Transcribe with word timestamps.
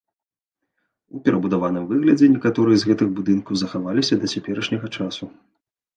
У 1.17 1.21
перабудаваным 1.27 1.85
выглядзе 1.91 2.31
некаторыя 2.37 2.77
з 2.81 2.91
гэтых 2.93 3.07
будынкаў 3.19 3.53
захаваліся 3.63 4.13
да 4.25 4.35
цяперашняга 4.37 4.87
часу. 4.99 5.25